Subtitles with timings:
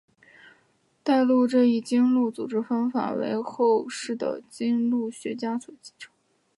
[1.03, 6.11] 代录这一经录组织方法为后世的经录学家所继承。